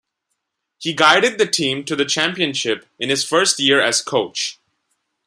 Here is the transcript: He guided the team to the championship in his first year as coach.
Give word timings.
He 0.79 0.95
guided 0.95 1.37
the 1.37 1.45
team 1.45 1.83
to 1.85 1.95
the 1.95 2.05
championship 2.05 2.87
in 2.97 3.09
his 3.09 3.23
first 3.23 3.59
year 3.59 3.79
as 3.79 4.01
coach. 4.01 4.57